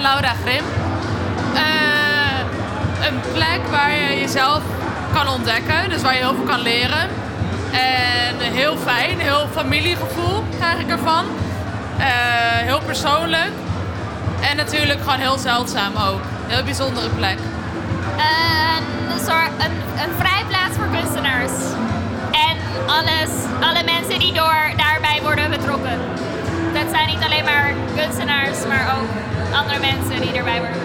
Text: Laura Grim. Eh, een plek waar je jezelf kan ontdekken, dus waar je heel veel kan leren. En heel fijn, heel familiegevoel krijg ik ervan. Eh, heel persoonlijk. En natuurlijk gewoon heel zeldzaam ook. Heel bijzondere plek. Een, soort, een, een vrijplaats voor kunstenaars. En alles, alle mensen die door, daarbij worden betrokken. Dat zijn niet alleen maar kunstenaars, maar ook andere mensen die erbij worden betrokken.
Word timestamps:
Laura 0.00 0.32
Grim. 0.44 0.64
Eh, 1.54 3.06
een 3.06 3.20
plek 3.32 3.60
waar 3.70 3.92
je 3.92 4.20
jezelf 4.20 4.62
kan 5.12 5.28
ontdekken, 5.28 5.88
dus 5.88 6.02
waar 6.02 6.12
je 6.12 6.18
heel 6.18 6.34
veel 6.34 6.44
kan 6.44 6.60
leren. 6.60 7.08
En 7.72 8.52
heel 8.52 8.76
fijn, 8.76 9.18
heel 9.18 9.48
familiegevoel 9.54 10.44
krijg 10.58 10.78
ik 10.78 10.88
ervan. 10.88 11.24
Eh, 11.98 12.06
heel 12.68 12.80
persoonlijk. 12.80 13.50
En 14.50 14.56
natuurlijk 14.56 15.00
gewoon 15.02 15.18
heel 15.18 15.38
zeldzaam 15.38 15.96
ook. 15.96 16.20
Heel 16.46 16.64
bijzondere 16.64 17.08
plek. 17.08 17.38
Een, 18.16 19.18
soort, 19.18 19.50
een, 19.58 19.76
een 20.02 20.14
vrijplaats 20.18 20.76
voor 20.76 20.88
kunstenaars. 20.92 21.52
En 22.30 22.56
alles, 22.86 23.30
alle 23.60 23.82
mensen 23.84 24.18
die 24.18 24.32
door, 24.32 24.72
daarbij 24.76 25.18
worden 25.22 25.50
betrokken. 25.50 25.98
Dat 26.72 26.86
zijn 26.90 27.06
niet 27.06 27.24
alleen 27.24 27.44
maar 27.44 27.72
kunstenaars, 27.96 28.66
maar 28.68 28.96
ook 28.96 29.08
andere 29.54 29.78
mensen 29.78 29.87
die 30.38 30.46
erbij 30.46 30.58
worden 30.58 30.68
betrokken. 30.68 30.77